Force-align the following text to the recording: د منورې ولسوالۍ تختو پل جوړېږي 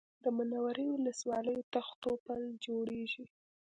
د 0.23 0.25
منورې 0.37 0.85
ولسوالۍ 0.95 1.57
تختو 1.73 2.09
پل 2.25 2.41
جوړېږي 2.65 3.25